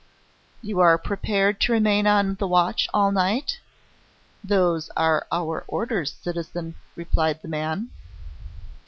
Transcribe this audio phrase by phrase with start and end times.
[0.63, 3.59] "You are prepared to remain on the watch all night?"
[4.43, 7.91] "Those are our orders, citizen," replied the man.